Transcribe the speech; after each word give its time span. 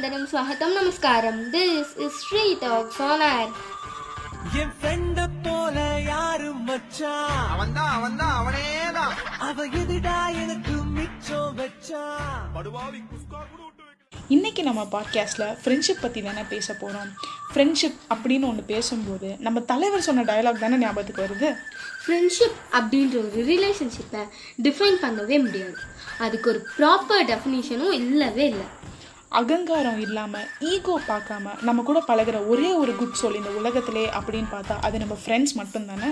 ஸ்வாகத்தம் 0.00 0.72
நமஸ்காரம் 0.72 1.52
this 1.52 2.00
is 2.00 2.16
street 2.16 2.56
talk 2.60 2.92
சோனார் 2.98 3.50
என் 4.56 4.72
ஃப்ரெண்ட 4.80 5.28
போல 5.42 6.02
யாரு 6.06 6.52
மச்சான் 6.52 7.48
அவன்தான் 7.48 7.92
அவன்தான் 7.92 8.46
அவனேதான். 8.46 9.38
அவ 9.38 9.66
எதுடா 9.66 10.42
எனக்கு 10.42 10.70
மிச்சம் 10.70 11.58
வச்சா? 11.58 12.16
இன்னைக்கு 14.28 14.62
நம்ம 14.62 14.88
பாட்காஸ்ட்டில் 14.92 15.56
ஃப்ரெண்ட்ஷிப் 15.64 16.00
பற்றி 16.00 16.22
தானே 16.22 16.42
பேச 16.42 16.74
போகிறோம் 16.74 17.08
ஃப்ரெண்ட்ஷிப் 17.54 17.98
அப்படின்னு 18.14 18.48
ஒன்று 18.48 18.62
பேசும்போது 18.62 19.36
நம்ம 19.38 19.60
தலைவர் 19.60 20.02
சொன்ன 20.02 20.22
டயலாக் 20.22 20.58
தானே 20.58 20.76
ஞாபகத்துக்கு 20.76 21.22
வருது? 21.22 21.54
ஃப்ரெண்ட்ஷிப் 22.06 22.76
அப்படின்ற 22.76 23.16
ஒரு 23.18 23.32
ரிலேஷன்ஷிப்பை 23.34 24.28
டிஃபைன் 24.62 25.04
பண்ணவே 25.04 25.44
முடியாது. 25.44 25.76
அதுக்கு 26.18 26.50
ஒரு 26.50 26.66
ப்ராப்பர் 26.78 27.30
டெஃபினிஷனும் 27.30 27.92
இல்லவே 27.92 28.48
இல்லை. 28.48 28.78
அகங்காரம் 29.38 29.98
இல்லாமல் 30.04 30.46
ஈகோ 30.70 30.94
பார்க்காம 31.08 31.52
நம்ம 31.66 31.82
கூட 31.82 31.98
பழகுற 32.08 32.36
ஒரே 32.52 32.70
ஒரு 32.72 32.92
குட் 32.96 33.18
சொல் 33.20 33.36
இந்த 33.40 33.50
உலகத்திலே 33.58 34.04
அப்படின்னு 34.18 34.50
பார்த்தா 34.54 34.76
அது 34.86 34.96
நம்ம 35.02 35.16
ஃப்ரெண்ட்ஸ் 35.24 35.54
மட்டும்தானே? 35.60 36.08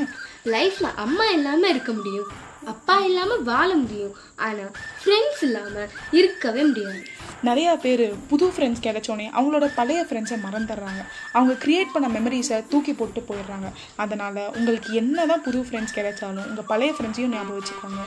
லைஃப்பில் 0.55 0.95
அம்மா 1.05 1.27
இல்லாமல் 1.37 1.71
இருக்க 1.71 1.93
முடியும் 1.93 2.29
அப்பா 2.73 2.97
இல்லாமல் 3.09 3.43
வாழ 3.43 3.69
முடியும் 3.75 4.15
ஆனால் 4.47 4.71
ஃப்ரெண்ட்ஸ் 5.01 5.43
இல்லாமல் 5.47 5.91
இருக்கவே 6.19 6.63
முடியாது. 6.71 7.01
நிறையா 7.45 7.73
பேர் 7.85 8.05
புது 8.31 8.47
ஃப்ரெண்ட்ஸ் 8.55 8.85
கிடைச்சோன்னே 8.87 9.27
அவங்களோட 9.37 9.66
பழைய 9.75 10.01
ஃப்ரெண்ட்ஸை 10.09 10.39
மறந்துடுறாங்க. 10.47 11.03
அவங்க 11.33 11.55
க்ரியேட் 11.65 11.95
பண்ண 11.95 12.09
மெமரிஸை 12.19 12.59
தூக்கி 12.73 12.93
போட்டு 12.93 13.23
போயிடுறாங்க. 13.29 13.71
அதனால் 14.05 14.43
உங்களுக்கு 14.59 14.93
என்ன 15.03 15.27
தான் 15.33 15.45
புது 15.49 15.61
ஃப்ரெண்ட்ஸ் 15.69 15.97
கிடைச்சாலும் 15.99 16.49
உங்கள் 16.51 16.71
பழைய 16.73 16.93
ஃப்ரெண்ட்ஸையும் 16.99 17.35
ஞாபகம் 17.37 17.59
வச்சுக்கோங்க. 17.60 18.05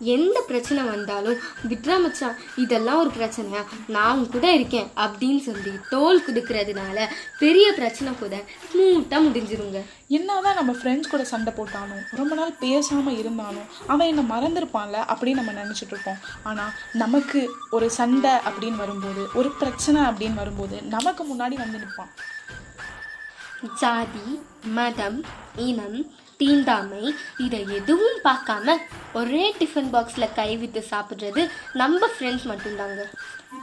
எந்த 0.00 0.40
பிரச்சனை 0.46 0.82
வந்தாலும் 0.82 1.38
விட்ரா 1.68 1.96
மச்சான் 2.02 2.36
இதெல்லாம் 2.56 2.98
ஒரு 2.98 3.10
பிரச்சனையா 3.18 3.62
நான் 3.86 4.30
கூட 4.30 4.52
இருக்கேன் 4.52 4.88
அப்படின்னு 4.96 5.40
சொல்லி 5.40 5.72
தோல் 5.90 6.24
குடுக்கறதுனால 6.26 7.06
பெரிய 7.38 7.72
பிரச்சனை 7.72 8.12
கூட 8.12 8.36
ஸ்மூத்தாக 8.72 9.24
முடிஞ்சிருங்க. 9.26 9.80
என்னதான் 10.08 10.54
நம்ம 10.54 10.72
ஃப்ரெண்ட்ஸ் 10.72 11.10
கூட 11.10 11.24
சண்டை 11.24 11.52
போட்டாலும் 11.52 12.02
ரொம்ப 12.10 12.34
நாள் 12.34 12.52
பேசாமல் 12.52 13.16
இருந்தாலும் 13.16 13.66
அவன் 13.86 14.06
என்னை 14.06 14.24
மறந்துருப்பான்ல 14.34 14.98
அப்படின்னு 15.12 15.40
நம்ம 15.40 15.52
நினச்சிட்டு 15.52 15.94
இருப்போம். 15.94 16.20
ஆனால் 16.42 16.72
நமக்கு 16.92 17.50
ஒரு 17.70 17.90
சண்டை 17.90 18.30
அப்படின்னு 18.30 18.76
வரும்போது 18.76 19.28
ஒரு 19.34 19.50
பிரச்சனை 19.50 20.02
அப்படின்னு 20.02 20.34
வரும்போது 20.34 20.82
நமக்கு 20.82 21.24
முன்னாடி 21.24 21.54
வந்து 21.54 21.78
நிற்பான் 21.78 22.14
ஜாதி 23.80 24.40
மதம் 24.66 25.24
இனம் 25.56 26.14
தீண்டாமை 26.40 27.02
இதை 27.44 27.60
எதுவும் 27.76 28.18
பார்க்காம 28.26 28.74
ஒரே 29.18 29.44
டிஃபன் 29.60 29.90
பாக்ஸில் 29.94 30.34
கை 30.38 30.50
விட்டு 30.62 30.80
சாப்பிட்றது 30.90 31.42
நம்ம 31.80 32.08
ஃப்ரெண்ட்ஸ் 32.14 32.46
மட்டும்தாங்க. 32.50 33.02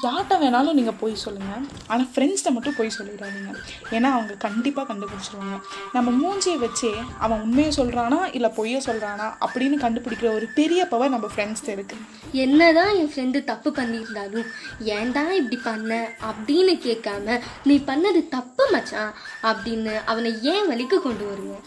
யார்கிட்ட 0.04 0.36
வேணாலும் 0.42 0.78
நீங்கள் 0.78 0.98
போய் 1.02 1.14
சொல்லுங்கள் 1.24 1.66
ஆனால் 1.88 2.08
ஃப்ரெண்ட்ஸ்கிட்ட 2.14 2.52
மட்டும் 2.56 2.78
போய் 2.78 2.96
சொல்லிடாதீங்க. 2.98 3.52
ஏன்னா 3.96 4.10
அவங்க 4.16 4.34
கண்டிப்பாக 4.46 4.86
கண்டுபிடிச்சிருவாங்க. 4.92 5.58
நம்ம 5.96 6.12
மூஞ்சியை 6.22 6.58
வச்சே 6.64 6.92
அவன் 7.20 7.44
உண்மையை 7.46 7.72
சொல்கிறானா 7.78 8.20
இல்லை 8.38 8.50
பொய்யை 8.58 8.80
சொல்கிறானா 8.88 9.28
அப்படின்னு 9.46 9.78
கண்டுபிடிக்கிற 9.86 10.32
ஒரு 10.40 10.48
பெரிய 10.60 10.88
பவர் 10.94 11.16
நம்ம 11.16 11.30
ஃப்ரெண்ட்ஸ்கிட்ட 11.36 11.78
இருக்குது 11.78 12.42
என்னதான் 12.46 12.92
என் 13.00 13.14
ஃப்ரெண்டு 13.14 13.42
தப்பு 13.52 13.72
பண்ணியிருந்தாலும் 13.72 14.50
ஏன்டா 14.98 15.26
இப்படி 15.42 15.60
பண்ண 15.70 15.94
அப்படின்னு 16.32 16.76
கேட்காம 16.88 17.40
நீ 17.64 17.78
பண்ணது 17.92 18.22
தப்பு 18.38 18.66
மச்சான் 18.74 19.14
அப்படின்னு 19.52 19.96
அவனை 20.06 20.32
ஏன் 20.54 20.70
வழிக்கு 20.74 21.00
கொண்டு 21.02 21.26
வருவேன் 21.32 21.64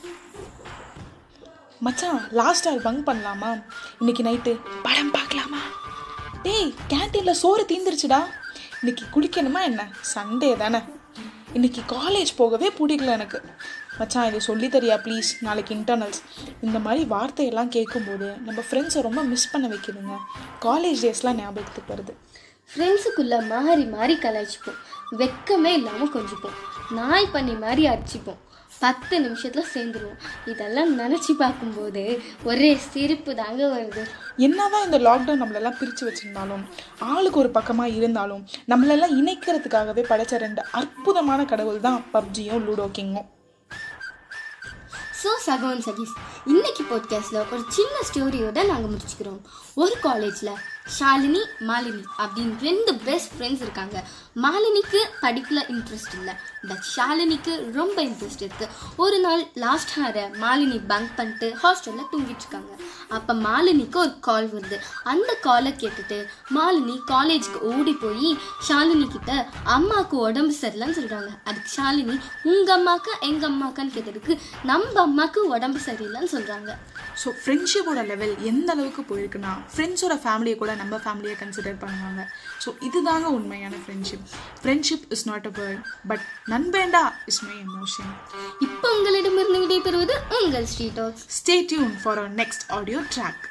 மச்சான் 1.81 2.29
லாஸ்ட் 2.31 2.69
ஆள் 2.69 2.81
பங்க் 2.81 3.09
பண்ணலாமா? 3.09 3.65
இன்னைக்கு 3.99 4.23
நைட்டு 4.23 4.61
படம் 4.83 5.11
பார்க்கலாமா? 5.11 5.59
டேய் 6.43 6.75
கேன்டீனில் 6.89 7.31
சோறு 7.31 7.65
தீந்துருச்சுடா. 7.69 8.25
இன்னைக்கு 8.83 9.05
குளிக்கணுமா 9.15 9.63
என்ன? 9.63 9.89
சண்டே 10.15 10.57
தானே. 10.57 10.79
இன்னைக்கு 11.53 11.83
காலேஜ் 11.89 12.37
போகவே 12.37 12.73
பிடிக்கல 12.79 13.07
எனக்கு. 13.07 13.43
மச்சான் 13.99 14.27
இதை 14.27 14.41
சொல்லி 14.41 14.67
தரியா 14.67 14.97
ப்ளீஸ் 14.97 15.31
நாளைக்கு 15.41 15.75
இன்டர்னல்ஸ் 15.75 16.23
இந்த 16.61 16.79
மாதிரி 16.79 17.05
வார்த்தையெல்லாம் 17.05 17.69
கேட்கும்போது 17.69 18.37
நம்ம 18.45 18.63
ஃப்ரெண்ட்ஸை 18.71 19.01
ரொம்ப 19.01 19.23
மிஸ் 19.23 19.51
பண்ண 19.51 19.69
வைக்கிதுங்க. 19.69 20.17
காலேஜ் 20.61 21.05
டேஸ்லாம் 21.05 21.35
ஞாபகத்துக்கு 21.35 21.95
வருது. 21.95 22.15
ஃப்ரெண்ட்ஸுக்குள்ளே 22.73 23.49
மாறி 23.49 23.85
மாறி 23.85 24.15
கலாய்ச்சிப்போம். 24.15 24.81
வெக்கமே 25.13 25.65
இல்லாமல் 25.65 26.13
கொஞ்சிப்போம். 26.13 26.93
நாய் 26.93 27.29
பண்ணி 27.33 27.53
மாதிரி 27.53 27.89
அடிச்சுப்போம். 27.89 28.39
பத்து 28.85 29.15
நிமிஷத்தில் 29.25 29.71
சேர்ந்துருவோம். 29.75 30.19
இதெல்லாம் 30.53 30.91
நினச்சி 31.01 31.33
பார்க்கும்போது 31.43 32.03
ஒரே 32.51 32.71
சிரிப்பு 32.91 33.33
தாங்க 33.43 33.63
வருது. 33.75 34.03
என்னதான் 34.47 34.87
இந்த 34.89 34.99
லாக்டவுன் 35.07 35.43
நம்மளெல்லாம் 35.43 35.79
பிரித்து 35.79 36.05
வச்சிருந்தாலும் 36.09 36.65
ஆளுக்கு 37.13 37.41
ஒரு 37.45 37.51
பக்கமாக 37.59 37.97
இருந்தாலும் 37.99 38.43
நம்மளெல்லாம் 38.73 39.17
இணைக்கிறதுக்காகவே 39.21 40.05
படைச்ச 40.11 40.43
ரெண்டு 40.47 40.65
அற்புதமான 40.81 41.41
கடவுள் 41.55 41.87
தான் 41.89 41.99
பப்ஜியும் 42.15 42.67
லூடோ 42.69 42.89
கிங்கும். 42.99 43.29
ஸோ 45.21 45.31
சகவன் 45.49 45.85
சகீஸ் 45.87 46.15
இன்னைக்கு 46.53 46.83
பாட்காஸ்டில் 46.91 47.39
ஒரு 47.53 47.63
சின்ன 47.77 47.95
ஸ்டோரியோட 48.09 48.59
நாங்கள் 48.73 48.91
முடிச்சுக்கிறோம். 48.93 49.41
ஒரு 49.83 49.95
காலேஜில் 50.07 50.53
ஷாலினி 50.95 51.41
மாலினி 51.69 52.03
அப்படின்னு 52.23 52.55
ரெண்டு 52.67 52.91
பெஸ்ட் 53.07 53.33
ஃப்ரெண்ட்ஸ் 53.35 53.63
இருக்காங்க. 53.65 53.97
மாலினிக்கு 54.45 55.01
படிக்கல 55.23 55.61
இன்ட்ரெஸ்ட் 55.75 56.15
இல்லை. 56.19 56.35
பட் 56.69 56.85
ஷாலினிக்கு 56.95 57.53
ரொம்ப 57.79 57.97
இன்ட்ரெஸ்ட் 58.09 58.43
இருக்குது 58.45 58.73
ஒரு 59.05 59.19
நாள் 59.25 59.43
லாஸ்ட் 59.65 59.93
ஹாரை 59.99 60.25
மாலினி 60.43 60.79
பங்க் 60.91 61.13
பண்ணிட்டு 61.19 61.49
ஹாஸ்டலில் 61.63 62.11
தூங்கிட்டு 62.13 62.45
இருக்காங்க. 62.45 62.73
அப்போ 63.17 63.33
மாலினிக்கு 63.47 63.99
ஒரு 64.05 64.13
கால் 64.29 64.49
வருது. 64.55 64.79
அந்த 65.13 65.31
காலை 65.47 65.73
கேட்டுட்டு 65.83 66.19
மாலினி 66.57 66.97
காலேஜ்க்கு 67.13 67.61
ஓடி 67.73 67.95
போய் 68.05 68.31
ஷாலினி 68.69 69.07
கிட்ட 69.17 69.33
அம்மாவுக்கு 69.77 70.19
உடம்பு 70.29 70.55
சரியில்லைன்னு 70.63 70.99
சொல்கிறாங்க 71.01 71.33
அதுக்கு 71.49 71.71
ஷாலினி 71.77 72.17
உங்கள் 72.53 72.77
அம்மாக்கா 72.79 73.15
எங்கள் 73.31 73.51
அம்மாக்கான்னு 73.53 73.97
கேட்டதுக்கு 73.97 74.35
நம்ம 74.73 74.95
அம்மாவுக்கு 75.09 75.43
உடம்பு 75.57 75.81
சரியில்லைன்னு 75.89 76.35
சொல்கிறாங்க 76.37 76.73
ஸோ 77.23 77.29
ஃப்ரெண்ட்ஷிப்போட 77.43 78.01
லெவல் 78.11 78.35
எந்த 78.51 78.69
அளவுக்கு 78.75 79.03
போயிருக்குன்னா 79.11 79.53
ஃப்ரெண்ட்ஸோட 79.75 80.15
ஃபேமிலியை 80.25 80.57
கூட 80.63 80.73
நம்ம 80.83 81.01
ஃபேமிலியை 81.05 81.37
கன்சிடர் 81.43 81.79
பண்ணுவாங்க. 81.85 82.23
ஸோ 82.65 82.69
இதுதாங்க 82.89 83.27
உண்மையான 83.39 83.75
friendship 83.85 84.27
friendship 84.63 85.07
is 85.17 85.27
not 85.31 85.49
a 85.51 85.55
word 85.61 85.83
but 86.13 86.25
நண்பேண்டா 86.55 87.03
is 87.33 87.43
my 87.49 87.57
emotion 87.67 88.13
இப்போ 88.67 88.89
உங்களிடமிருந்து 88.99 89.61
விடைபெறுவது 89.65 90.17
உங்கள் 90.41 90.69
street 90.73 90.99
talks. 91.01 91.25
Stay 91.39 91.57
tune 91.73 91.95
for 92.03 92.21
our 92.23 92.35
next 92.43 92.67
audio 92.79 93.01
track 93.17 93.45